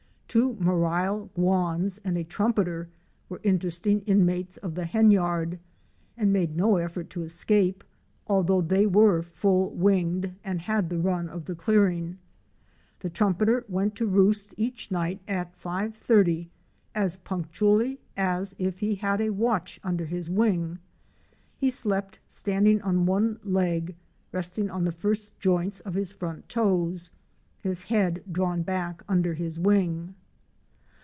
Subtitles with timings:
[0.31, 2.87] Two Marail Guans® and a Trumpeter"
[3.27, 5.59] were interesting in mates of the hen yard
[6.15, 7.83] and made no effort to escape,
[8.27, 12.17] although they were full winged and had the run of the clearing.
[12.99, 16.47] The Trumpeter went to roost each night at 5.30
[16.95, 20.79] as punctually as if he had a watch under his wing.
[21.57, 23.97] He slept standing on one leg,
[24.31, 27.11] resting on the first joints of his front toes,
[27.59, 30.15] his head drawn back behind his wing.